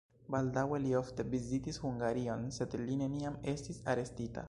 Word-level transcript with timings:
Baldaŭe 0.35 0.79
li 0.85 0.93
ofte 0.99 1.25
vizitis 1.35 1.79
Hungarion, 1.85 2.51
sed 2.59 2.77
li 2.89 3.01
neniam 3.05 3.41
estis 3.57 3.87
arestita. 3.97 4.37